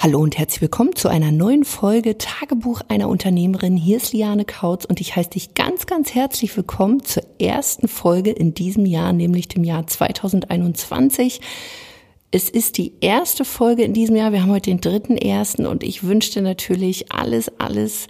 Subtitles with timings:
[0.00, 3.76] Hallo und herzlich willkommen zu einer neuen Folge Tagebuch einer Unternehmerin.
[3.76, 8.30] Hier ist Liane Kautz und ich heiße dich ganz, ganz herzlich willkommen zur ersten Folge
[8.30, 11.40] in diesem Jahr, nämlich dem Jahr 2021.
[12.30, 14.30] Es ist die erste Folge in diesem Jahr.
[14.30, 18.06] Wir haben heute den dritten ersten und ich wünsche dir natürlich alles, alles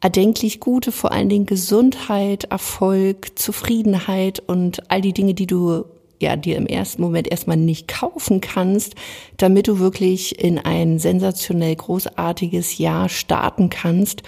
[0.00, 5.84] erdenklich Gute, vor allen Dingen Gesundheit, Erfolg, Zufriedenheit und all die Dinge, die du
[6.20, 8.94] ja dir im ersten Moment erstmal nicht kaufen kannst,
[9.36, 14.22] damit du wirklich in ein sensationell großartiges Jahr starten kannst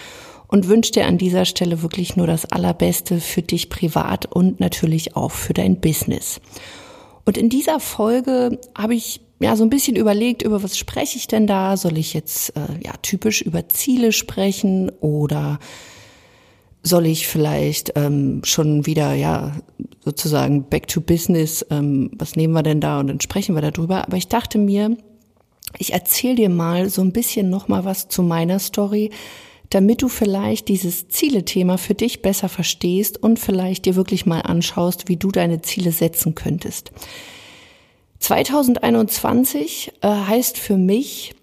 [0.49, 5.17] und wünsche dir an dieser Stelle wirklich nur das Allerbeste für dich privat und natürlich
[5.17, 6.41] auch für dein Business.
[7.25, 11.27] Und in dieser Folge habe ich ja so ein bisschen überlegt, über was spreche ich
[11.27, 11.77] denn da?
[11.77, 15.59] Soll ich jetzt äh, ja typisch über Ziele sprechen oder
[16.83, 19.53] soll ich vielleicht ähm, schon wieder, ja,
[20.05, 24.05] sozusagen back to business, ähm, was nehmen wir denn da und dann sprechen wir darüber.
[24.07, 24.97] Aber ich dachte mir,
[25.79, 29.11] ich erzähle dir mal so ein bisschen nochmal was zu meiner Story,
[29.71, 35.09] damit du vielleicht dieses Ziele-Thema für dich besser verstehst und vielleicht dir wirklich mal anschaust,
[35.09, 36.93] wie du deine Ziele setzen könntest.
[38.19, 41.35] 2021 äh, heißt für mich,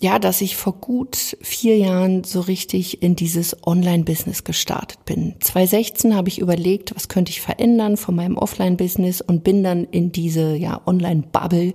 [0.00, 5.34] ja, dass ich vor gut vier Jahren so richtig in dieses Online-Business gestartet bin.
[5.40, 10.12] 2016 habe ich überlegt, was könnte ich verändern von meinem Offline-Business und bin dann in
[10.12, 11.72] diese ja Online-Bubble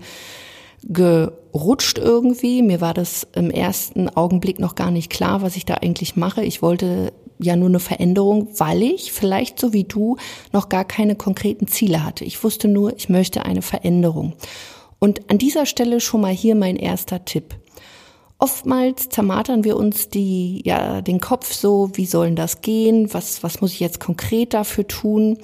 [0.84, 2.62] gerutscht irgendwie.
[2.62, 6.44] Mir war das im ersten Augenblick noch gar nicht klar, was ich da eigentlich mache.
[6.44, 10.18] Ich wollte ja nur eine Veränderung, weil ich vielleicht so wie du
[10.54, 12.24] noch gar keine konkreten Ziele hatte.
[12.24, 14.34] Ich wusste nur, ich möchte eine Veränderung.
[15.00, 17.56] Und an dieser Stelle schon mal hier mein erster Tipp.
[18.44, 23.14] Oftmals zermatern wir uns die, ja, den Kopf so, wie sollen das gehen?
[23.14, 25.38] Was, was muss ich jetzt konkret dafür tun?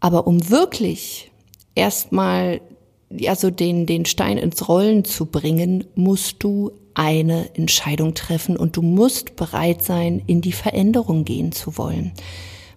[0.00, 1.30] Aber um wirklich
[1.74, 2.60] erstmal,
[3.08, 8.76] ja, so den, den Stein ins Rollen zu bringen, musst du eine Entscheidung treffen und
[8.76, 12.12] du musst bereit sein, in die Veränderung gehen zu wollen.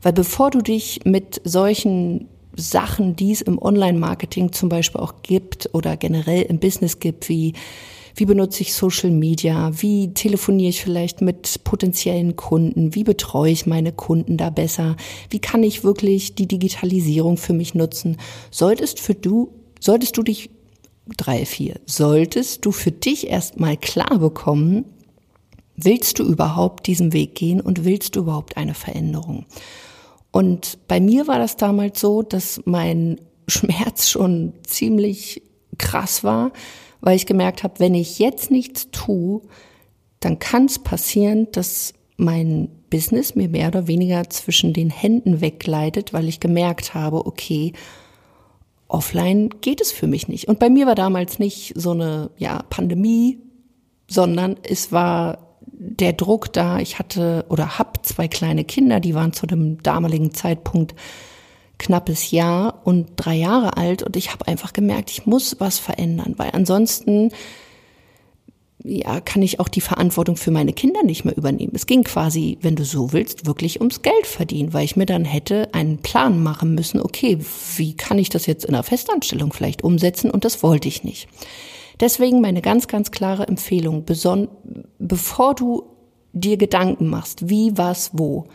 [0.01, 5.69] Weil bevor du dich mit solchen Sachen, die es im Online-Marketing zum Beispiel auch gibt
[5.73, 7.55] oder generell im Business gibt, wie
[8.17, 9.71] wie benutze ich Social Media?
[9.79, 12.95] Wie telefoniere ich vielleicht mit potenziellen Kunden?
[12.95, 14.95] Wie betreue ich meine Kunden da besser?
[15.29, 18.17] Wie kann ich wirklich die Digitalisierung für mich nutzen?
[18.49, 20.49] Solltest für du, solltest du dich
[21.15, 24.85] drei, vier, solltest du für dich erstmal klar bekommen,
[25.75, 29.45] willst du überhaupt diesen Weg gehen und willst du überhaupt eine Veränderung?
[30.31, 35.43] Und bei mir war das damals so, dass mein Schmerz schon ziemlich
[35.77, 36.51] krass war,
[37.01, 39.41] weil ich gemerkt habe, wenn ich jetzt nichts tue,
[40.19, 46.13] dann kann es passieren, dass mein Business mir mehr oder weniger zwischen den Händen wegleitet,
[46.13, 47.73] weil ich gemerkt habe, okay,
[48.87, 50.47] offline geht es für mich nicht.
[50.47, 53.39] Und bei mir war damals nicht so eine ja, Pandemie,
[54.07, 56.79] sondern es war der Druck da.
[56.79, 60.95] Ich hatte oder hab zwei kleine Kinder, die waren zu dem damaligen Zeitpunkt
[61.77, 66.33] knappes Jahr und drei Jahre alt und ich habe einfach gemerkt, ich muss was verändern,
[66.37, 67.31] weil ansonsten
[68.83, 71.73] ja, kann ich auch die Verantwortung für meine Kinder nicht mehr übernehmen.
[71.75, 75.25] Es ging quasi, wenn du so willst, wirklich ums Geld verdienen, weil ich mir dann
[75.25, 77.37] hätte einen Plan machen müssen, okay,
[77.75, 81.27] wie kann ich das jetzt in einer Festanstellung vielleicht umsetzen und das wollte ich nicht.
[81.99, 84.05] Deswegen meine ganz, ganz klare Empfehlung,
[84.99, 85.83] bevor du
[86.33, 88.47] dir Gedanken machst, wie, was, wo,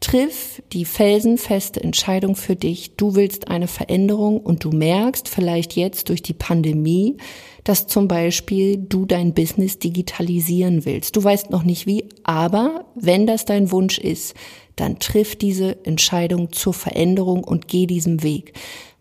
[0.00, 2.94] Triff die felsenfeste Entscheidung für dich.
[2.96, 7.16] Du willst eine Veränderung und du merkst vielleicht jetzt durch die Pandemie,
[7.64, 11.16] dass zum Beispiel du dein Business digitalisieren willst.
[11.16, 14.34] Du weißt noch nicht wie, aber wenn das dein Wunsch ist,
[14.76, 18.52] dann triff diese Entscheidung zur Veränderung und geh diesem Weg.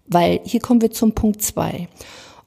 [0.07, 1.87] Weil hier kommen wir zum Punkt zwei.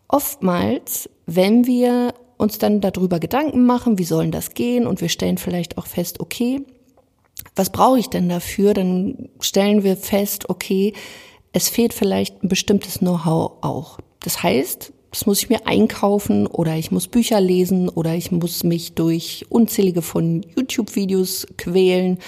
[0.09, 5.39] Oftmals, wenn wir uns dann darüber Gedanken machen, wie sollen das gehen und wir stellen
[5.39, 6.63] vielleicht auch fest, okay,
[7.55, 8.75] was brauche ich denn dafür?
[8.75, 10.95] Dann stellen wir fest, okay,
[11.53, 13.99] es fehlt vielleicht ein bestimmtes Know-how auch.
[14.21, 18.63] Das heißt, das muss ich mir einkaufen oder ich muss Bücher lesen oder ich muss
[18.63, 22.19] mich durch unzählige von YouTube-Videos quälen,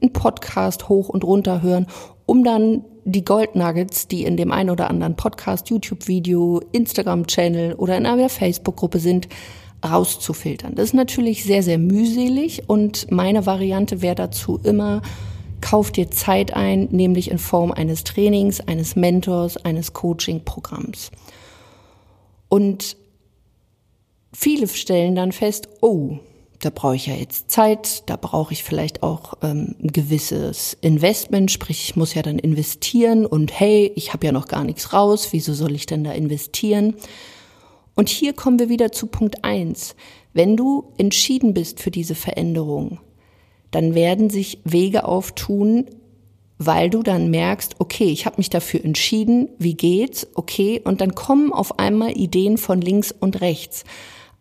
[0.00, 1.86] einen Podcast hoch und runter hören,
[2.26, 8.06] um dann die Goldnuggets, die in dem einen oder anderen Podcast, YouTube-Video, Instagram-Channel oder in
[8.06, 9.28] einer Facebook-Gruppe sind,
[9.84, 10.74] rauszufiltern.
[10.74, 15.02] Das ist natürlich sehr, sehr mühselig und meine Variante wäre dazu immer,
[15.60, 21.10] kauf dir Zeit ein, nämlich in Form eines Trainings, eines Mentors, eines Coaching-Programms.
[22.48, 22.96] Und
[24.32, 26.18] viele stellen dann fest, oh,
[26.60, 31.50] da brauche ich ja jetzt Zeit, da brauche ich vielleicht auch ähm, ein gewisses Investment,
[31.50, 35.28] sprich ich muss ja dann investieren und hey, ich habe ja noch gar nichts raus,
[35.32, 36.94] wieso soll ich denn da investieren?
[37.94, 39.94] Und hier kommen wir wieder zu Punkt eins.
[40.32, 42.98] Wenn du entschieden bist für diese Veränderung,
[43.70, 45.86] dann werden sich Wege auftun,
[46.58, 51.14] weil du dann merkst, okay, ich habe mich dafür entschieden, wie geht's, okay, und dann
[51.14, 53.84] kommen auf einmal Ideen von links und rechts.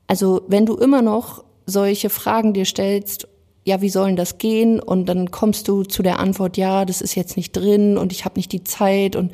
[0.08, 3.28] Also wenn du immer noch solche Fragen dir stellst,
[3.66, 4.80] ja, wie sollen das gehen?
[4.80, 8.26] Und dann kommst du zu der Antwort, ja, das ist jetzt nicht drin und ich
[8.26, 9.32] habe nicht die Zeit und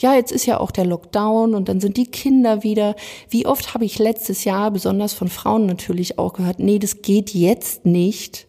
[0.00, 2.94] ja, jetzt ist ja auch der Lockdown und dann sind die Kinder wieder.
[3.30, 7.30] Wie oft habe ich letztes Jahr, besonders von Frauen natürlich auch gehört, nee, das geht
[7.30, 8.46] jetzt nicht,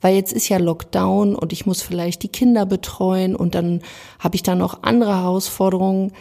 [0.00, 3.82] weil jetzt ist ja Lockdown und ich muss vielleicht die Kinder betreuen und dann
[4.18, 6.12] habe ich da noch andere Herausforderungen.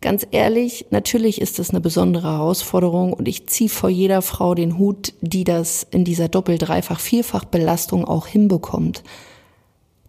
[0.00, 4.78] Ganz ehrlich, natürlich ist das eine besondere Herausforderung und ich ziehe vor jeder Frau den
[4.78, 9.02] Hut, die das in dieser Doppel-, Dreifach-, Vierfach-Belastung auch hinbekommt.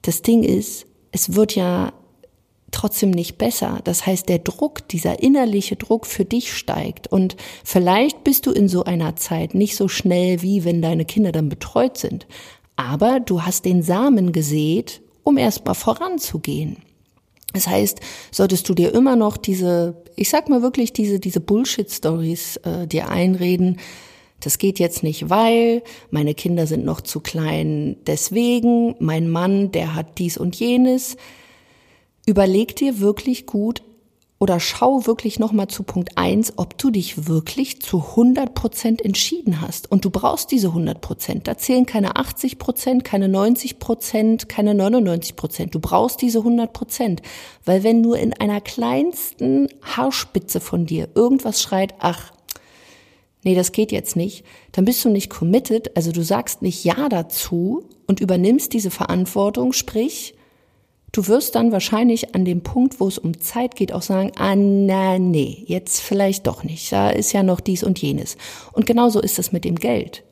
[0.02, 1.94] Das Ding ist, es wird ja
[2.72, 3.80] trotzdem nicht besser.
[3.86, 7.08] Das heißt, der Druck, dieser innerliche Druck für dich steigt.
[7.08, 11.32] Und vielleicht bist du in so einer Zeit nicht so schnell, wie wenn deine Kinder
[11.32, 12.28] dann betreut sind.
[12.76, 16.78] Aber du hast den Samen gesät, um erstmal voranzugehen.
[17.58, 18.02] Das heißt,
[18.32, 23.10] solltest du dir immer noch diese, ich sag mal wirklich diese, diese Bullshit-Stories äh, dir
[23.10, 23.80] einreden,
[24.42, 25.82] das geht jetzt nicht, weil
[26.12, 31.18] meine Kinder sind noch zu klein, deswegen, mein Mann, der hat dies und jenes.
[32.28, 33.82] Überleg dir wirklich gut,
[34.40, 39.62] oder schau wirklich nochmal zu Punkt eins, ob du dich wirklich zu 100 Prozent entschieden
[39.62, 39.92] hast.
[39.92, 41.48] Und du brauchst diese 100 Prozent.
[41.48, 45.74] Da zählen keine 80 Prozent, keine 90 Prozent, keine 99 Prozent.
[45.74, 47.24] Du brauchst diese 100 Prozent.
[47.66, 52.32] Weil wenn nur in einer kleinsten Haarspitze von dir irgendwas schreit, ach,
[53.44, 57.10] nee, das geht jetzt nicht, dann bist du nicht committed, also du sagst nicht Ja
[57.10, 60.37] dazu und übernimmst diese Verantwortung, sprich,
[61.12, 64.56] Du wirst dann wahrscheinlich an dem Punkt, wo es um Zeit geht, auch sagen, ah,
[64.56, 66.92] na, nee, jetzt vielleicht doch nicht.
[66.92, 68.38] Da ist ja noch dies und jenes.
[68.74, 70.24] Und genauso ist es mit dem Geld.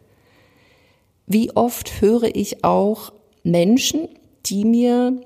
[1.27, 3.13] Wie oft höre ich auch
[3.43, 4.09] Menschen,
[4.45, 5.19] die mir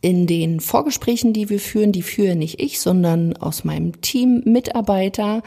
[0.00, 5.42] in den Vorgesprächen, die wir führen, die führe nicht ich, sondern aus meinem Team Mitarbeiter,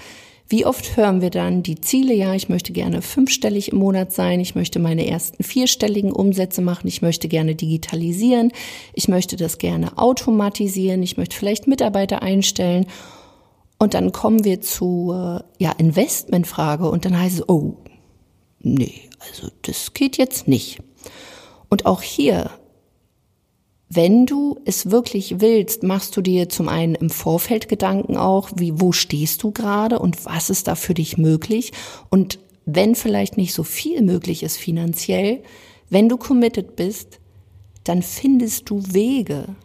[0.54, 2.14] wie oft hören wir dann die Ziele?
[2.14, 4.40] Ja, ich möchte gerne fünfstellig im Monat sein.
[4.40, 6.88] Ich möchte meine ersten vierstelligen Umsätze machen.
[6.88, 8.52] Ich möchte gerne digitalisieren.
[8.94, 11.02] Ich möchte das gerne automatisieren.
[11.02, 12.86] Ich möchte vielleicht Mitarbeiter einstellen.
[13.80, 17.78] Und dann kommen wir zu, ja, Investmentfrage und dann heißt es, oh,
[18.60, 20.84] nee, also das geht jetzt nicht.
[21.68, 22.52] Und auch hier
[23.90, 28.80] wenn du es wirklich willst, machst du dir zum einen im Vorfeld Gedanken auch, wie,
[28.80, 31.72] wo stehst du gerade und was ist da für dich möglich?
[32.10, 35.44] Und wenn vielleicht nicht so viel möglich ist finanziell,
[35.90, 37.20] wenn du committed bist,
[37.84, 39.56] dann findest du Wege.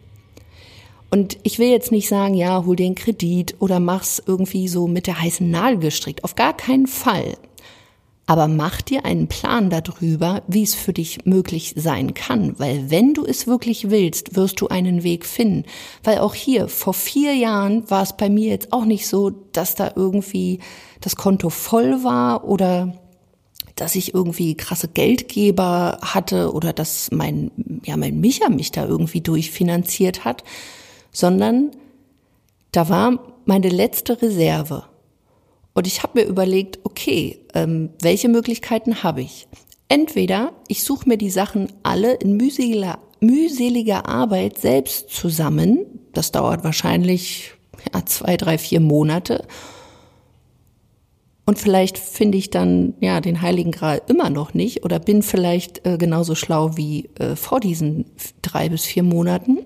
[1.09, 4.87] Und ich will jetzt nicht sagen, ja, hol dir einen Kredit oder mach's irgendwie so
[4.87, 6.23] mit der heißen Nadel gestrickt.
[6.23, 7.35] Auf gar keinen Fall.
[8.29, 12.59] Aber mach dir einen Plan darüber, wie es für dich möglich sein kann.
[12.59, 15.63] Weil wenn du es wirklich willst, wirst du einen Weg finden.
[16.03, 19.73] Weil auch hier, vor vier Jahren war es bei mir jetzt auch nicht so, dass
[19.73, 20.59] da irgendwie
[21.01, 22.93] das Konto voll war oder
[23.75, 27.49] dass ich irgendwie krasse Geldgeber hatte oder dass mein,
[27.83, 30.43] ja, mein Micha mich da irgendwie durchfinanziert hat,
[31.11, 31.71] sondern
[32.71, 34.83] da war meine letzte Reserve.
[35.73, 39.47] Und ich habe mir überlegt, okay, ähm, welche Möglichkeiten habe ich?
[39.87, 45.85] Entweder ich suche mir die Sachen alle in mühseliger, mühseliger Arbeit selbst zusammen.
[46.13, 47.53] Das dauert wahrscheinlich
[47.93, 49.45] ja, zwei, drei, vier Monate.
[51.45, 55.83] Und vielleicht finde ich dann ja den Heiligen Gral immer noch nicht oder bin vielleicht
[55.83, 58.05] äh, genauso schlau wie äh, vor diesen
[58.43, 59.57] drei bis vier Monaten.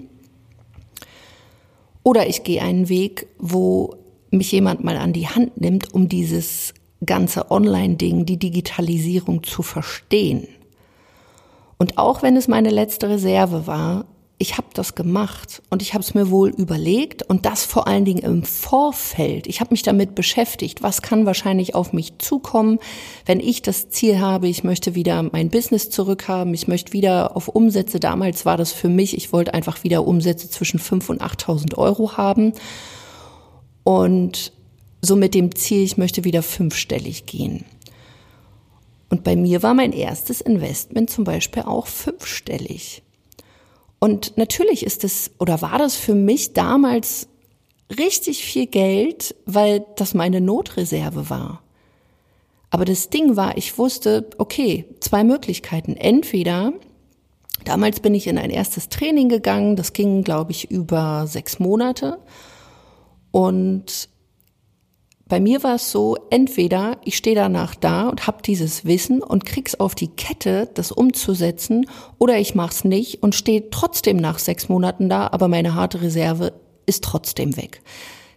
[2.04, 3.98] Oder ich gehe einen Weg, wo
[4.34, 6.74] mich jemand mal an die Hand nimmt, um dieses
[7.06, 10.48] ganze Online-Ding, die Digitalisierung zu verstehen.
[11.78, 14.06] Und auch wenn es meine letzte Reserve war,
[14.40, 18.04] ich habe das gemacht und ich habe es mir wohl überlegt und das vor allen
[18.04, 19.48] Dingen im Vorfeld.
[19.48, 22.80] Ich habe mich damit beschäftigt, was kann wahrscheinlich auf mich zukommen,
[23.26, 27.48] wenn ich das Ziel habe, ich möchte wieder mein Business zurückhaben, ich möchte wieder auf
[27.48, 28.00] Umsätze.
[28.00, 32.18] Damals war das für mich, ich wollte einfach wieder Umsätze zwischen 5.000 und 8.000 Euro
[32.18, 32.54] haben
[33.84, 34.52] und
[35.02, 37.66] so mit dem Ziel, ich möchte wieder fünfstellig gehen.
[39.10, 43.04] Und bei mir war mein erstes Investment zum Beispiel auch fünfstellig.
[44.00, 47.28] Und natürlich ist es oder war das für mich damals
[47.98, 51.62] richtig viel Geld, weil das meine Notreserve war.
[52.70, 55.96] Aber das Ding war, ich wusste, okay, zwei Möglichkeiten.
[55.96, 56.74] Entweder,
[57.66, 62.18] damals bin ich in ein erstes Training gegangen, das ging, glaube ich, über sechs Monate.
[63.34, 64.10] Und
[65.26, 69.44] bei mir war es so, entweder ich stehe danach da und habe dieses Wissen und
[69.44, 71.88] krieg's auf die Kette, das umzusetzen,
[72.20, 76.54] oder ich mach's nicht und stehe trotzdem nach sechs Monaten da, aber meine harte Reserve
[76.86, 77.82] ist trotzdem weg.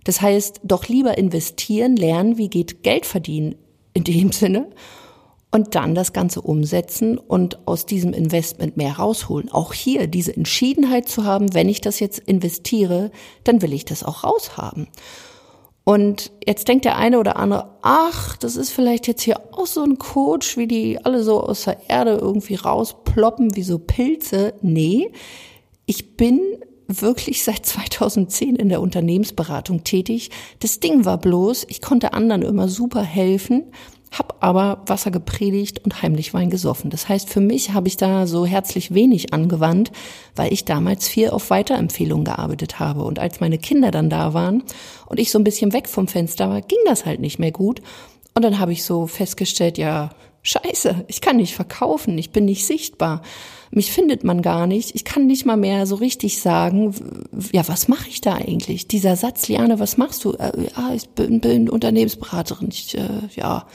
[0.04, 3.56] Das heißt, doch lieber investieren, lernen, wie geht Geld verdienen
[3.92, 4.70] in dem Sinne
[5.50, 9.50] und dann das Ganze umsetzen und aus diesem Investment mehr rausholen.
[9.50, 13.10] Auch hier diese Entschiedenheit zu haben, wenn ich das jetzt investiere,
[13.44, 14.88] dann will ich das auch raushaben.
[15.88, 19.84] Und jetzt denkt der eine oder andere, ach, das ist vielleicht jetzt hier auch so
[19.84, 24.54] ein Coach, wie die alle so aus der Erde irgendwie rausploppen wie so Pilze.
[24.62, 25.12] Nee,
[25.86, 26.40] ich bin
[26.88, 30.30] wirklich seit 2010 in der Unternehmensberatung tätig.
[30.58, 33.64] Das Ding war bloß, ich konnte anderen immer super helfen,
[34.18, 36.90] hab aber Wasser gepredigt und heimlich Wein gesoffen.
[36.90, 39.92] Das heißt, für mich habe ich da so herzlich wenig angewandt,
[40.34, 43.04] weil ich damals viel auf Weiterempfehlungen gearbeitet habe.
[43.04, 44.62] Und als meine Kinder dann da waren
[45.06, 47.80] und ich so ein bisschen weg vom Fenster war, ging das halt nicht mehr gut.
[48.34, 50.10] Und dann habe ich so festgestellt, ja,
[50.46, 53.22] scheiße, ich kann nicht verkaufen, ich bin nicht sichtbar.
[53.72, 54.94] Mich findet man gar nicht.
[54.94, 56.94] Ich kann nicht mal mehr so richtig sagen,
[57.52, 58.86] ja, was mache ich da eigentlich?
[58.86, 60.32] Dieser Satz, Liane, was machst du?
[60.34, 62.68] Äh, ja, ich bin, bin Unternehmensberaterin.
[62.70, 63.66] Ich, äh, ja.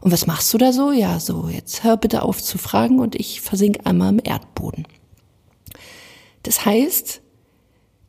[0.00, 0.90] Und was machst du da so?
[0.90, 4.86] Ja, so, jetzt hör bitte auf zu fragen und ich versink einmal im Erdboden.
[6.42, 7.22] Das heißt,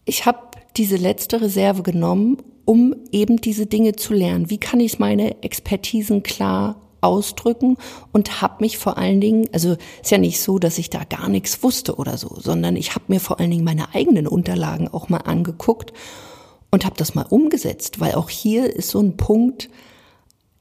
[0.06, 0.40] ich habe
[0.76, 4.50] diese letzte Reserve genommen, um eben diese Dinge zu lernen.
[4.50, 7.78] Wie kann ich meine Expertisen klar ausdrücken
[8.12, 11.30] und habe mich vor allen Dingen, also ist ja nicht so, dass ich da gar
[11.30, 15.08] nichts wusste oder so, sondern ich habe mir vor allen Dingen meine eigenen Unterlagen auch
[15.08, 15.94] mal angeguckt
[16.72, 19.70] und habe das mal umgesetzt, weil auch hier ist so ein Punkt,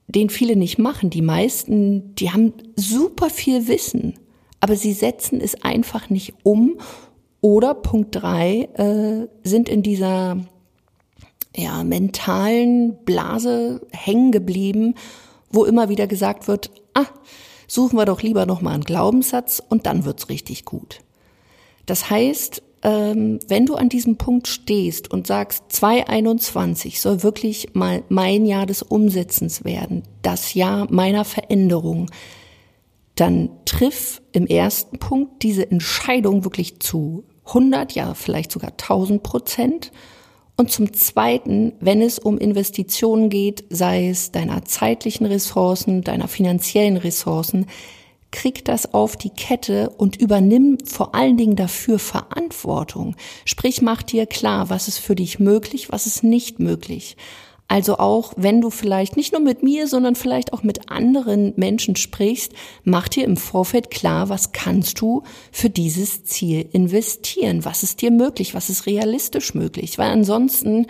[0.07, 1.11] den viele nicht machen.
[1.11, 4.15] Die meisten, die haben super viel Wissen,
[4.61, 6.79] aber sie setzen es einfach nicht um.
[7.41, 10.39] Oder Punkt drei äh, sind in dieser
[11.57, 14.95] ja, mentalen Blase hängen geblieben
[15.55, 17.07] wo immer wieder gesagt wird, ah,
[17.67, 21.01] suchen wir doch lieber nochmal einen Glaubenssatz und dann wird's richtig gut.
[21.87, 28.03] Das heißt, ähm, wenn du an diesem Punkt stehst und sagst, 2021 soll wirklich mal
[28.09, 32.11] mein Jahr des Umsetzens werden, das Jahr meiner Veränderung,
[33.15, 39.93] dann triff im ersten Punkt diese Entscheidung wirklich zu 100, ja vielleicht sogar 1000 Prozent
[40.57, 46.97] und zum Zweiten, wenn es um Investitionen geht, sei es deiner zeitlichen Ressourcen, deiner finanziellen
[46.97, 47.67] Ressourcen,
[48.31, 53.17] krieg das auf die Kette und übernimm vor allen Dingen dafür Verantwortung.
[53.45, 57.17] Sprich, mach dir klar, was ist für dich möglich, was ist nicht möglich.
[57.67, 61.97] Also auch wenn du vielleicht nicht nur mit mir, sondern vielleicht auch mit anderen Menschen
[61.97, 62.53] sprichst,
[62.85, 67.65] mach dir im Vorfeld klar, was kannst du für dieses Ziel investieren?
[67.65, 68.55] Was ist dir möglich?
[68.55, 69.99] Was ist realistisch möglich?
[69.99, 70.87] Weil ansonsten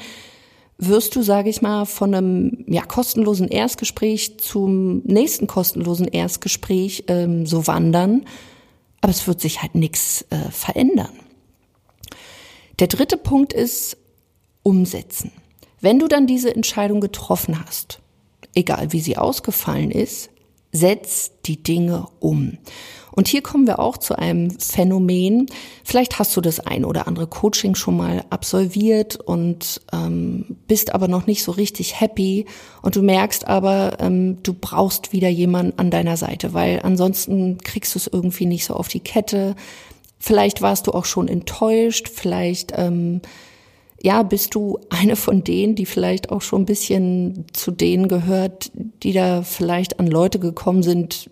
[0.76, 7.46] wirst du, sage ich mal, von einem ja, kostenlosen Erstgespräch zum nächsten kostenlosen Erstgespräch ähm,
[7.46, 8.24] so wandern,
[9.00, 11.12] aber es wird sich halt nichts äh, verändern.
[12.80, 13.96] Der dritte Punkt ist
[14.64, 15.30] umsetzen.
[15.84, 17.98] Wenn du dann diese Entscheidung getroffen hast,
[18.54, 20.30] egal wie sie ausgefallen ist,
[20.72, 22.56] setz die Dinge um.
[23.12, 25.44] Und hier kommen wir auch zu einem Phänomen.
[25.84, 31.06] Vielleicht hast du das ein oder andere Coaching schon mal absolviert und ähm, bist aber
[31.06, 32.46] noch nicht so richtig happy
[32.80, 37.94] und du merkst aber, ähm, du brauchst wieder jemanden an deiner Seite, weil ansonsten kriegst
[37.94, 39.54] du es irgendwie nicht so auf die Kette.
[40.18, 43.20] Vielleicht warst du auch schon enttäuscht, vielleicht ähm,
[44.04, 48.70] ja, bist du eine von denen, die vielleicht auch schon ein bisschen zu denen gehört,
[49.02, 51.30] die da vielleicht an Leute gekommen sind,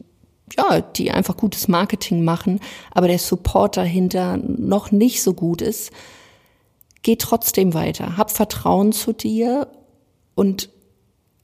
[0.57, 2.61] ja, die einfach gutes Marketing machen,
[2.91, 5.91] aber der Support dahinter noch nicht so gut ist.
[7.03, 9.69] Geh trotzdem weiter, hab Vertrauen zu dir
[10.35, 10.71] und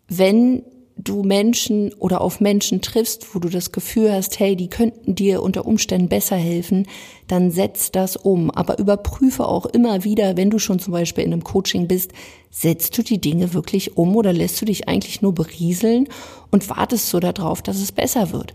[0.09, 0.63] wenn
[0.99, 5.43] du Menschen oder auf Menschen triffst, wo du das Gefühl hast, hey, die könnten dir
[5.43, 6.87] unter Umständen besser helfen,
[7.29, 8.51] dann setz das um.
[8.51, 12.13] Aber überprüfe auch immer wieder, wenn du schon zum Beispiel in einem Coaching bist,
[12.51, 16.09] setzt du die Dinge wirklich um oder lässt du dich eigentlich nur berieseln
[16.51, 18.55] und wartest so darauf, dass es besser wird.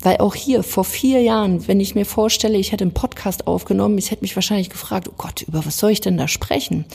[0.00, 3.98] Weil auch hier vor vier Jahren, wenn ich mir vorstelle, ich hätte einen Podcast aufgenommen,
[3.98, 6.86] ich hätte mich wahrscheinlich gefragt, oh Gott, über was soll ich denn da sprechen?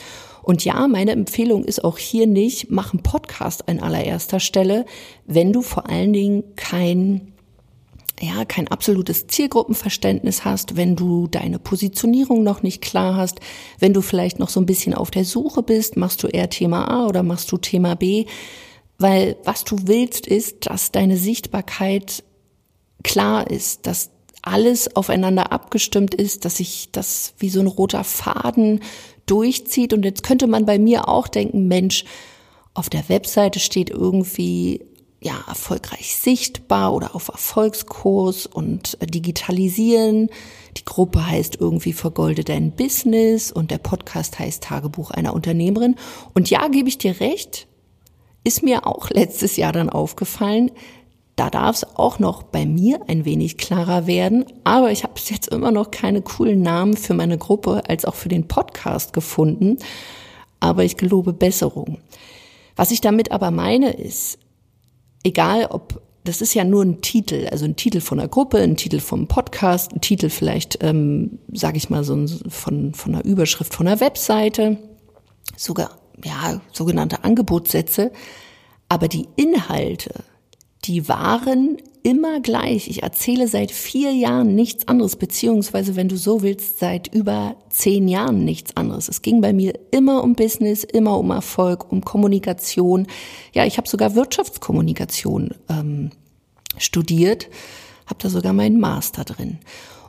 [0.48, 4.86] Und ja, meine Empfehlung ist auch hier nicht, mach einen Podcast an allererster Stelle,
[5.26, 7.34] wenn du vor allen Dingen kein
[8.18, 13.40] ja, kein absolutes Zielgruppenverständnis hast, wenn du deine Positionierung noch nicht klar hast,
[13.78, 16.90] wenn du vielleicht noch so ein bisschen auf der Suche bist, machst du eher Thema
[16.90, 18.24] A oder machst du Thema B,
[18.96, 22.24] weil was du willst ist, dass deine Sichtbarkeit
[23.04, 28.80] klar ist, dass alles aufeinander abgestimmt ist, dass sich das wie so ein roter Faden
[29.30, 29.92] durchzieht.
[29.92, 32.04] Und jetzt könnte man bei mir auch denken, Mensch,
[32.74, 34.84] auf der Webseite steht irgendwie
[35.20, 40.28] ja, erfolgreich sichtbar oder auf Erfolgskurs und digitalisieren.
[40.76, 45.96] Die Gruppe heißt irgendwie Vergolde dein Business und der Podcast heißt Tagebuch einer Unternehmerin.
[46.34, 47.66] Und ja, gebe ich dir recht,
[48.44, 50.70] ist mir auch letztes Jahr dann aufgefallen.
[51.38, 54.44] Da darf es auch noch bei mir ein wenig klarer werden.
[54.64, 58.28] Aber ich habe jetzt immer noch keine coolen Namen für meine Gruppe als auch für
[58.28, 59.78] den Podcast gefunden.
[60.58, 61.98] Aber ich gelobe Besserung.
[62.74, 64.40] Was ich damit aber meine ist,
[65.22, 68.76] egal ob das ist ja nur ein Titel, also ein Titel von einer Gruppe, ein
[68.76, 73.24] Titel vom Podcast, ein Titel vielleicht, ähm, sage ich mal, so ein, von, von einer
[73.24, 74.76] Überschrift von einer Webseite,
[75.56, 78.10] sogar ja sogenannte Angebotssätze.
[78.88, 80.24] Aber die Inhalte,
[80.88, 82.88] die waren immer gleich.
[82.88, 88.08] Ich erzähle seit vier Jahren nichts anderes, beziehungsweise, wenn du so willst, seit über zehn
[88.08, 89.10] Jahren nichts anderes.
[89.10, 93.06] Es ging bei mir immer um Business, immer um Erfolg, um Kommunikation.
[93.52, 96.10] Ja, ich habe sogar Wirtschaftskommunikation ähm,
[96.78, 97.50] studiert,
[98.06, 99.58] habe da sogar meinen Master drin.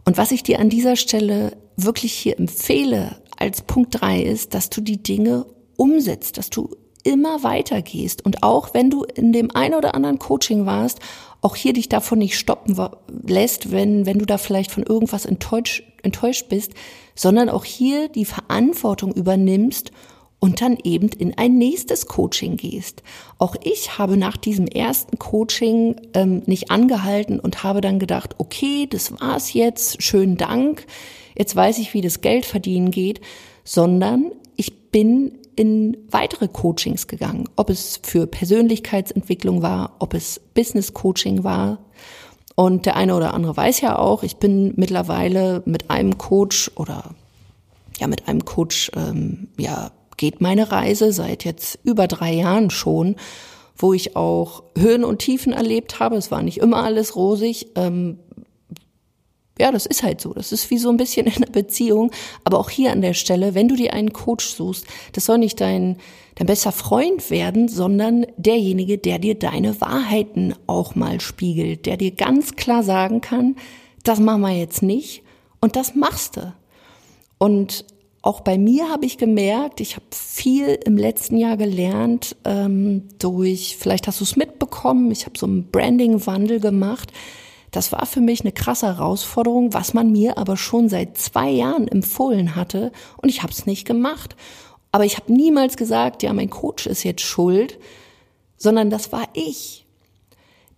[0.05, 4.69] Und was ich dir an dieser Stelle wirklich hier empfehle als Punkt drei ist, dass
[4.69, 5.45] du die Dinge
[5.75, 6.69] umsetzt, dass du
[7.03, 8.25] immer weitergehst.
[8.25, 10.99] Und auch wenn du in dem ein oder anderen Coaching warst,
[11.41, 12.77] auch hier dich davon nicht stoppen
[13.25, 16.73] lässt, wenn, wenn du da vielleicht von irgendwas enttäuscht, enttäuscht bist,
[17.15, 19.91] sondern auch hier die Verantwortung übernimmst
[20.39, 23.03] und dann eben in ein nächstes Coaching gehst.
[23.37, 28.87] Auch ich habe nach diesem ersten Coaching ähm, nicht angehalten und habe dann gedacht, okay,
[28.89, 30.85] das war's jetzt, schönen Dank,
[31.37, 33.19] jetzt weiß ich, wie das Geld verdienen geht,
[33.63, 40.93] sondern ich bin in weitere Coachings gegangen, ob es für Persönlichkeitsentwicklung war, ob es Business
[40.93, 41.79] Coaching war.
[42.55, 47.13] Und der eine oder andere weiß ja auch, ich bin mittlerweile mit einem Coach oder
[47.99, 53.17] ja mit einem Coach ähm, ja geht meine Reise seit jetzt über drei Jahren schon,
[53.75, 56.15] wo ich auch Höhen und Tiefen erlebt habe.
[56.15, 57.67] Es war nicht immer alles rosig.
[57.75, 58.19] Ähm,
[59.59, 60.33] ja, das ist halt so.
[60.33, 62.11] Das ist wie so ein bisschen in einer Beziehung.
[62.43, 65.59] Aber auch hier an der Stelle, wenn du dir einen Coach suchst, das soll nicht
[65.59, 65.97] dein,
[66.35, 72.11] dein bester Freund werden, sondern derjenige, der dir deine Wahrheiten auch mal spiegelt, der dir
[72.11, 73.57] ganz klar sagen kann,
[74.03, 75.23] das machen wir jetzt nicht
[75.59, 76.53] und das machst du.
[77.37, 77.85] Und
[78.21, 83.77] auch bei mir habe ich gemerkt, ich habe viel im letzten Jahr gelernt ähm, durch,
[83.77, 87.11] vielleicht hast du es mitbekommen, ich habe so einen Branding-Wandel gemacht
[87.71, 91.87] das war für mich eine krasse Herausforderung, was man mir aber schon seit zwei Jahren
[91.87, 94.35] empfohlen hatte und ich habe es nicht gemacht.
[94.91, 97.79] Aber ich habe niemals gesagt, ja, mein Coach ist jetzt schuld,
[98.57, 99.85] sondern das war ich.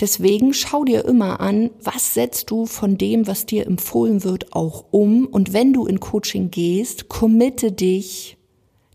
[0.01, 4.86] Deswegen schau dir immer an, was setzt du von dem, was dir empfohlen wird, auch
[4.89, 5.27] um.
[5.27, 8.38] Und wenn du in Coaching gehst, committe dich,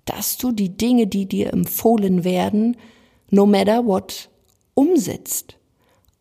[0.05, 2.77] dass du die Dinge, die dir empfohlen werden,
[3.31, 4.31] no matter what,
[4.75, 5.57] umsetzt.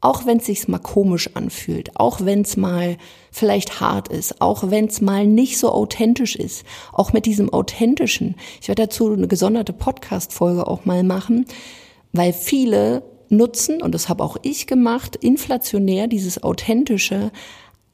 [0.06, 2.98] Auch wenn es sich mal komisch anfühlt, auch wenn es mal
[3.32, 6.64] vielleicht hart ist, auch wenn es mal nicht so authentisch ist,
[6.94, 8.36] auch mit diesem authentischen.
[8.62, 11.48] Ich werde dazu eine gesonderte Podcast-Folge auch mal machen,
[12.14, 17.32] weil viele nutzen, und das habe auch ich gemacht, inflationär dieses authentische.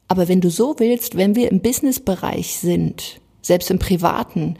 [0.06, 4.58] Aber wenn du so willst, wenn wir im Business-Bereich sind, selbst im privaten,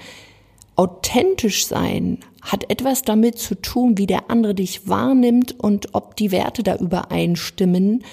[0.76, 6.32] authentisch sein hat etwas damit zu tun, wie der andere dich wahrnimmt und ob die
[6.32, 8.04] Werte da übereinstimmen.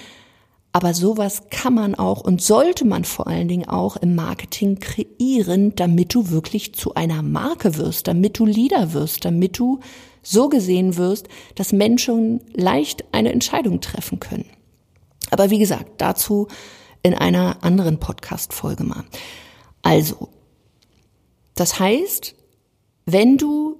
[0.72, 5.74] Aber sowas kann man auch und sollte man vor allen Dingen auch im Marketing kreieren,
[5.74, 9.80] damit du wirklich zu einer Marke wirst, damit du Leader wirst, damit du
[10.22, 14.46] so gesehen wirst, dass Menschen leicht eine Entscheidung treffen können.
[15.32, 16.46] Aber wie gesagt, dazu
[17.02, 19.04] in einer anderen Podcast-Folge mal.
[19.82, 20.28] Also,
[21.54, 22.36] das heißt,
[23.12, 23.76] wenn du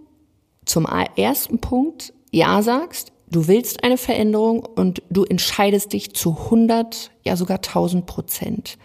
[0.64, 7.10] zum ersten Punkt Ja sagst, du willst eine Veränderung und du entscheidest dich zu 100,
[7.24, 8.78] ja sogar 1000 Prozent,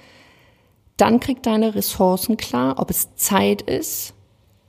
[0.98, 4.14] dann krieg deine Ressourcen klar, ob es Zeit ist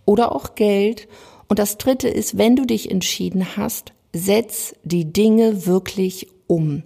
[0.05, 1.09] oder auch Geld.
[1.49, 6.83] Und das dritte ist, wenn du dich entschieden hast, setz die Dinge wirklich um.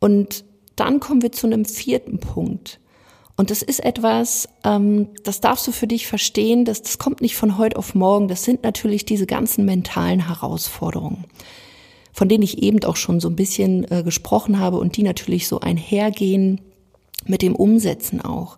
[0.00, 2.80] Und dann kommen wir zu einem vierten Punkt.
[3.36, 7.36] Und das ist etwas, ähm, das darfst du für dich verstehen, dass das kommt nicht
[7.36, 8.28] von heute auf morgen.
[8.28, 11.24] Das sind natürlich diese ganzen mentalen Herausforderungen,
[12.12, 15.48] von denen ich eben auch schon so ein bisschen äh, gesprochen habe und die natürlich
[15.48, 16.62] so einhergehen
[17.26, 18.56] mit dem Umsetzen auch.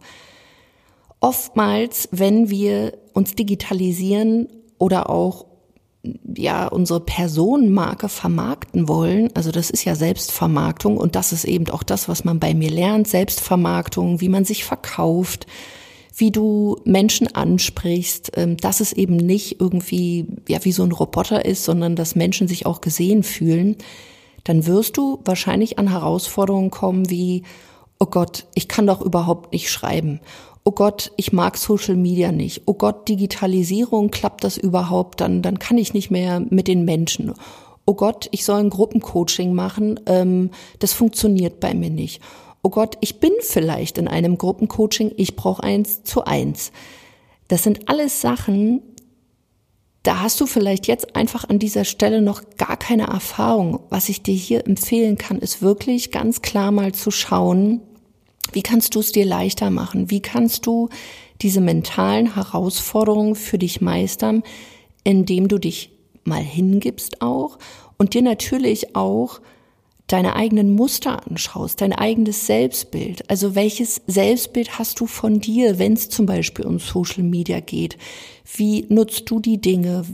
[1.20, 5.47] Oftmals, wenn wir uns digitalisieren oder auch
[6.34, 11.82] ja unsere Personenmarke vermarkten wollen, also das ist ja Selbstvermarktung und das ist eben auch
[11.82, 15.46] das, was man bei mir lernt, Selbstvermarktung, wie man sich verkauft,
[16.16, 21.44] wie du Menschen ansprichst, ähm, dass es eben nicht irgendwie ja wie so ein Roboter
[21.44, 23.76] ist, sondern dass Menschen sich auch gesehen fühlen,
[24.44, 27.44] dann wirst du wahrscheinlich an Herausforderungen kommen wie,
[27.98, 30.20] oh Gott, ich kann doch überhaupt nicht schreiben.
[30.68, 32.64] Oh Gott, ich mag Social Media nicht.
[32.66, 35.22] Oh Gott, Digitalisierung, klappt das überhaupt?
[35.22, 37.33] Dann, dann kann ich nicht mehr mit den Menschen.
[37.87, 39.98] Oh Gott, ich soll ein Gruppencoaching machen.
[40.04, 42.20] Ähm, das funktioniert bei mir nicht
[42.62, 46.70] oh Gott, ich bin vielleicht in einem Gruppencoaching, ich brauche eins zu eins.
[47.48, 48.83] Das sind alles Sachen,
[50.02, 53.81] da hast du vielleicht jetzt einfach an dieser Stelle noch gar keine Erfahrung.
[53.90, 57.81] Was ich dir hier empfehlen kann, ist wirklich ganz klar mal zu schauen,
[58.52, 60.11] wie kannst du es dir leichter machen?
[60.11, 60.88] Wie kannst du
[61.42, 64.42] diese mentalen Herausforderungen für dich meistern,
[65.04, 65.90] indem du dich
[66.24, 67.58] mal hingibst auch
[67.96, 69.40] und dir natürlich auch
[70.08, 73.28] deine eigenen Muster anschaust, dein eigenes Selbstbild.
[73.30, 77.98] Also welches Selbstbild hast du von dir, wenn es zum Beispiel um Social Media geht?
[78.56, 80.06] Wie nutzt du die Dinge,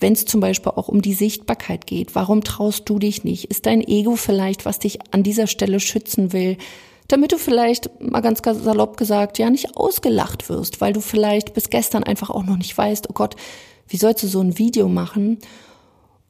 [0.00, 2.14] wenn es zum Beispiel auch um die Sichtbarkeit geht?
[2.14, 3.44] Warum traust du dich nicht?
[3.44, 6.56] Ist dein Ego vielleicht, was dich an dieser Stelle schützen will?
[7.12, 11.68] Damit du vielleicht, mal ganz salopp gesagt, ja nicht ausgelacht wirst, weil du vielleicht bis
[11.68, 13.36] gestern einfach auch noch nicht weißt, oh Gott,
[13.86, 15.36] wie sollst du so ein Video machen?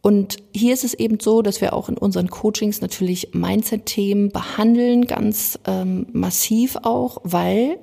[0.01, 5.07] Und hier ist es eben so, dass wir auch in unseren Coachings natürlich Mindset-Themen behandeln,
[5.07, 7.79] ganz ähm, massiv auch, weil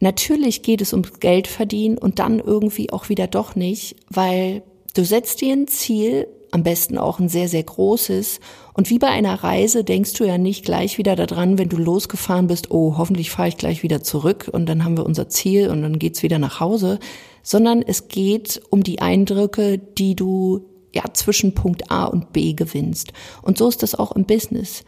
[0.00, 4.62] natürlich geht es ums Geld verdienen und dann irgendwie auch wieder doch nicht, weil
[4.94, 8.40] du setzt dir ein Ziel, am besten auch ein sehr, sehr großes.
[8.78, 12.46] Und wie bei einer Reise denkst du ja nicht gleich wieder daran, wenn du losgefahren
[12.46, 15.82] bist, oh, hoffentlich fahre ich gleich wieder zurück und dann haben wir unser Ziel und
[15.82, 17.00] dann geht's wieder nach Hause,
[17.42, 20.60] sondern es geht um die Eindrücke, die du
[20.94, 23.12] ja, zwischen Punkt A und B gewinnst.
[23.42, 24.84] Und so ist das auch im Business.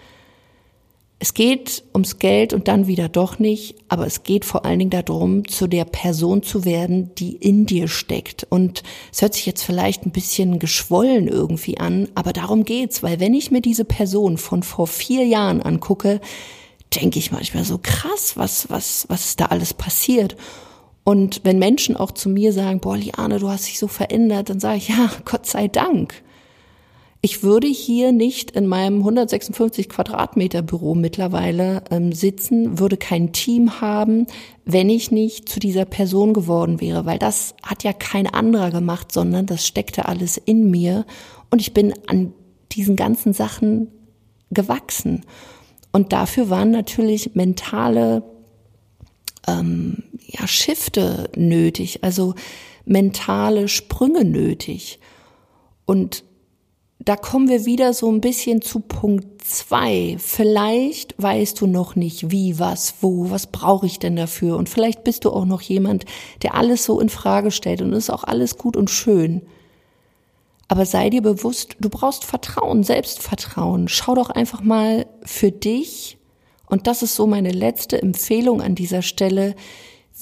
[1.22, 4.90] Es geht ums Geld und dann wieder doch nicht, aber es geht vor allen Dingen
[4.90, 8.46] darum, zu der Person zu werden, die in dir steckt.
[8.48, 13.20] Und es hört sich jetzt vielleicht ein bisschen geschwollen irgendwie an, aber darum geht's, weil
[13.20, 16.22] wenn ich mir diese Person von vor vier Jahren angucke,
[16.94, 20.36] denke ich manchmal so krass, was, was, was ist da alles passiert?
[21.04, 24.58] Und wenn Menschen auch zu mir sagen, boah, Liane, du hast dich so verändert, dann
[24.58, 26.22] sage ich, ja, Gott sei Dank.
[27.22, 33.82] Ich würde hier nicht in meinem 156 Quadratmeter Büro mittlerweile ähm, sitzen, würde kein Team
[33.82, 34.26] haben,
[34.64, 39.12] wenn ich nicht zu dieser Person geworden wäre, weil das hat ja kein anderer gemacht,
[39.12, 41.04] sondern das steckte alles in mir
[41.50, 42.32] und ich bin an
[42.72, 43.88] diesen ganzen Sachen
[44.50, 45.26] gewachsen.
[45.92, 48.22] Und dafür waren natürlich mentale
[49.46, 52.34] ähm, ja, Shifte nötig, also
[52.86, 55.00] mentale Sprünge nötig.
[55.84, 56.24] Und
[57.02, 60.16] da kommen wir wieder so ein bisschen zu Punkt zwei.
[60.18, 64.56] Vielleicht weißt du noch nicht, wie, was, wo, was brauche ich denn dafür?
[64.56, 66.04] Und vielleicht bist du auch noch jemand,
[66.42, 69.40] der alles so in Frage stellt und ist auch alles gut und schön.
[70.68, 73.88] Aber sei dir bewusst, du brauchst Vertrauen, Selbstvertrauen.
[73.88, 76.18] Schau doch einfach mal für dich.
[76.66, 79.56] Und das ist so meine letzte Empfehlung an dieser Stelle.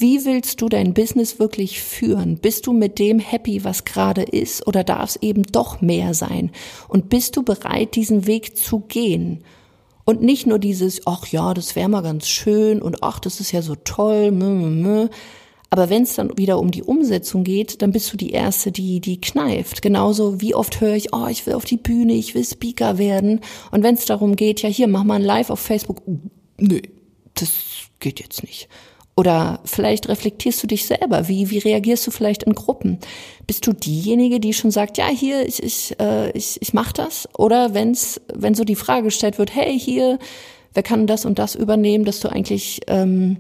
[0.01, 2.39] Wie willst du dein Business wirklich führen?
[2.39, 6.53] Bist du mit dem happy, was gerade ist, oder darf es eben doch mehr sein?
[6.87, 9.43] Und bist du bereit, diesen Weg zu gehen?
[10.05, 13.51] Und nicht nur dieses, ach ja, das wäre mal ganz schön und ach, das ist
[13.51, 15.11] ja so toll, mh, mh.
[15.71, 19.01] Aber wenn es dann wieder um die Umsetzung geht, dann bist du die Erste, die,
[19.01, 19.83] die kneift.
[19.83, 23.41] Genauso wie oft höre ich, oh, ich will auf die Bühne, ich will Speaker werden.
[23.73, 26.03] Und wenn es darum geht, ja hier, mach mal ein Live auf Facebook.
[26.57, 26.81] Nö,
[27.35, 27.51] das
[27.99, 28.69] geht jetzt nicht.
[29.19, 31.27] Oder vielleicht reflektierst du dich selber.
[31.27, 33.01] Wie, wie reagierst du vielleicht in Gruppen?
[33.49, 37.29] Bist du diejenige, die schon sagt, ja, hier, ich, ich, äh, ich, ich mach das?
[37.37, 40.21] Oder wenn's, wenn so die Frage gestellt wird, hey, hier,
[40.73, 43.39] wer kann das und das übernehmen, dass du eigentlich, ähm,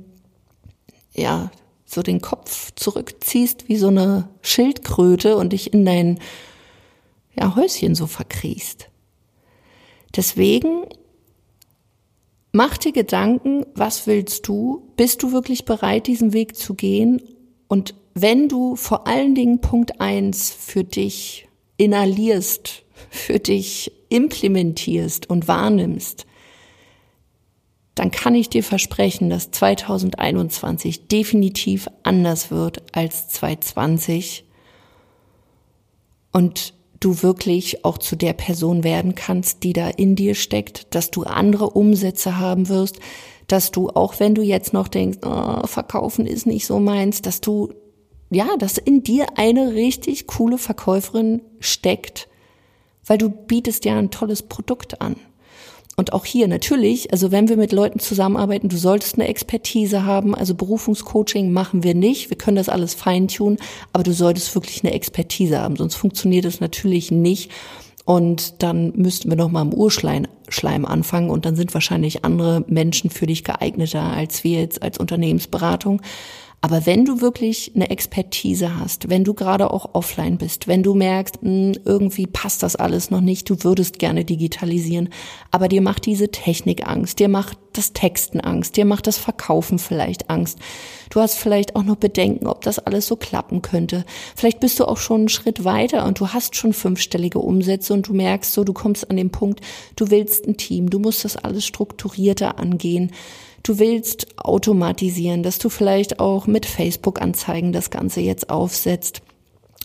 [1.14, 1.52] ja,
[1.84, 6.18] so den Kopf zurückziehst wie so eine Schildkröte und dich in dein
[7.38, 8.88] ja, Häuschen so verkriechst.
[10.16, 10.86] Deswegen
[12.58, 14.90] Mach dir Gedanken, was willst du?
[14.96, 17.22] Bist du wirklich bereit, diesen Weg zu gehen?
[17.68, 25.46] Und wenn du vor allen Dingen Punkt eins für dich inhalierst, für dich implementierst und
[25.46, 26.26] wahrnimmst,
[27.94, 34.44] dann kann ich dir versprechen, dass 2021 definitiv anders wird als 2020.
[36.32, 41.10] Und du wirklich auch zu der Person werden kannst, die da in dir steckt, dass
[41.10, 42.98] du andere Umsätze haben wirst,
[43.46, 47.40] dass du, auch wenn du jetzt noch denkst, oh, verkaufen ist nicht so meins, dass
[47.40, 47.72] du,
[48.30, 52.28] ja, dass in dir eine richtig coole Verkäuferin steckt,
[53.06, 55.16] weil du bietest ja ein tolles Produkt an.
[55.98, 60.32] Und auch hier natürlich, also wenn wir mit Leuten zusammenarbeiten, du solltest eine Expertise haben.
[60.32, 62.30] Also Berufungscoaching machen wir nicht.
[62.30, 63.58] Wir können das alles feintunen,
[63.92, 67.50] aber du solltest wirklich eine Expertise haben, sonst funktioniert es natürlich nicht.
[68.04, 72.64] Und dann müssten wir noch mal im Urschleim Schleim anfangen und dann sind wahrscheinlich andere
[72.68, 76.00] Menschen für dich geeigneter als wir jetzt als Unternehmensberatung.
[76.68, 80.92] Aber wenn du wirklich eine Expertise hast, wenn du gerade auch offline bist, wenn du
[80.92, 85.08] merkst, hm, irgendwie passt das alles noch nicht, du würdest gerne digitalisieren,
[85.50, 89.78] aber dir macht diese Technik Angst, dir macht das Texten Angst, dir macht das Verkaufen
[89.78, 90.58] vielleicht Angst.
[91.08, 94.04] Du hast vielleicht auch noch Bedenken, ob das alles so klappen könnte.
[94.36, 98.06] Vielleicht bist du auch schon einen Schritt weiter und du hast schon fünfstellige Umsätze und
[98.08, 99.62] du merkst so, du kommst an den Punkt,
[99.96, 103.10] du willst ein Team, du musst das alles strukturierter angehen
[103.68, 109.22] du willst automatisieren, dass du vielleicht auch mit Facebook-Anzeigen das Ganze jetzt aufsetzt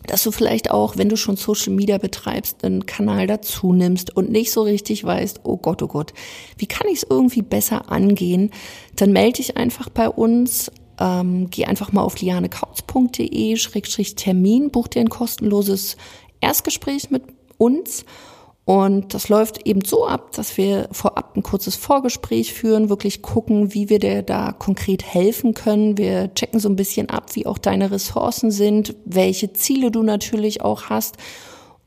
[0.08, 4.30] dass du vielleicht auch, wenn du schon Social Media betreibst, einen Kanal dazu nimmst und
[4.30, 6.12] nicht so richtig weißt, oh Gott, oh Gott,
[6.58, 8.52] wie kann ich es irgendwie besser angehen,
[8.98, 10.70] dann melde dich einfach bei uns,
[11.00, 15.96] ähm, geh einfach mal auf lianekautz.de-termin, buch dir ein kostenloses
[16.42, 17.24] Erstgespräch mit
[17.58, 18.04] uns
[18.66, 23.74] und das läuft eben so ab, dass wir vorab ein kurzes Vorgespräch führen, wirklich gucken,
[23.74, 25.98] wie wir dir da konkret helfen können.
[25.98, 30.62] Wir checken so ein bisschen ab, wie auch deine Ressourcen sind, welche Ziele du natürlich
[30.62, 31.18] auch hast.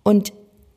[0.03, 0.35] Und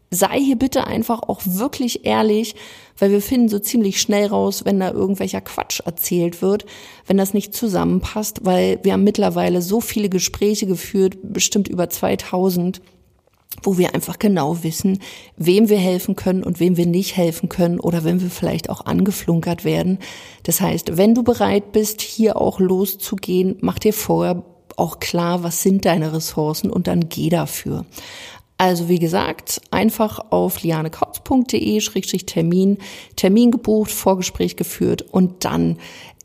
[0.09, 2.55] sei hier bitte einfach auch wirklich ehrlich,
[2.97, 6.65] weil wir finden so ziemlich schnell raus, wenn da irgendwelcher Quatsch erzählt wird,
[7.07, 12.81] wenn das nicht zusammenpasst, weil wir haben mittlerweile so viele Gespräche geführt, bestimmt über 2000
[13.63, 14.99] wo wir einfach genau wissen,
[15.35, 18.85] wem wir helfen können und wem wir nicht helfen können oder wenn wir vielleicht auch
[18.85, 19.97] angeflunkert werden.
[20.43, 24.43] Das heißt, wenn du bereit bist, hier auch loszugehen, mach dir vorher
[24.75, 27.87] auch klar, was sind deine Ressourcen und dann geh dafür.
[28.57, 32.77] Also wie gesagt, einfach auf lianekautz.de-termin,
[33.15, 35.77] Termin gebucht, Vorgespräch geführt und dann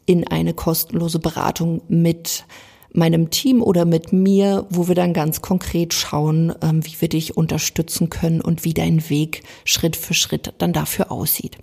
[0.07, 2.45] in eine kostenlose Beratung mit
[2.95, 7.37] meinem Team oder mit mir, wo wir dann ganz konkret schauen, ähm, wie wir dich
[7.37, 11.59] unterstützen können und wie dein Weg Schritt für Schritt dann dafür aussieht.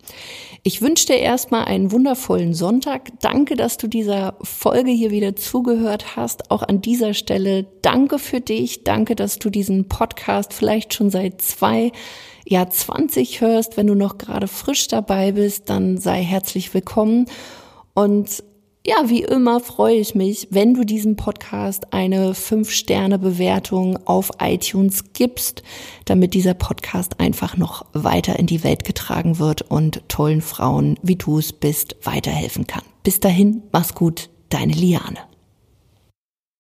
[0.64, 3.14] Ich wünsche dir erstmal einen wundervollen Sonntag.
[3.22, 6.52] Danke, dass du dieser Folge hier wieder zugehört hast.
[6.52, 8.84] Auch an dieser Stelle danke für dich.
[8.84, 11.94] Danke, dass du diesen Podcast vielleicht schon seit zwei
[12.46, 13.78] ja 20 hörst.
[13.78, 17.26] Wenn du noch gerade frisch dabei bist, dann sei herzlich willkommen.
[17.94, 18.44] Und
[18.86, 25.62] ja, wie immer freue ich mich, wenn du diesem Podcast eine 5-Sterne-Bewertung auf iTunes gibst,
[26.06, 31.16] damit dieser Podcast einfach noch weiter in die Welt getragen wird und tollen Frauen, wie
[31.16, 32.84] du es bist, weiterhelfen kann.
[33.04, 35.31] Bis dahin, mach's gut, deine Liane.